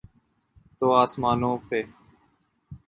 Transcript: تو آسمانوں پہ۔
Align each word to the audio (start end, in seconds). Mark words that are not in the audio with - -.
تو 0.77 0.85
آسمانوں 1.03 1.55
پہ۔ 1.67 1.79